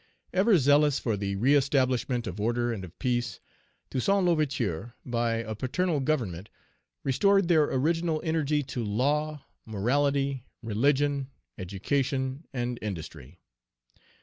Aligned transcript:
Page 0.31 0.41
332 0.41 0.41
"Ever 0.53 0.57
zealous 0.57 0.97
for 0.97 1.15
the 1.15 1.35
reëstablishment 1.35 2.25
of 2.25 2.41
order 2.41 2.73
and 2.73 2.83
of 2.83 2.97
peace, 2.97 3.39
Toussaint 3.91 4.25
L'Ouverture, 4.25 4.95
by 5.05 5.33
a 5.35 5.53
paternal 5.53 5.99
government, 5.99 6.49
restored 7.03 7.47
their 7.47 7.65
original 7.65 8.19
energy 8.23 8.63
to 8.63 8.83
law, 8.83 9.45
morality, 9.63 10.43
religion, 10.63 11.27
education, 11.59 12.47
and 12.51 12.79
industry. 12.81 13.37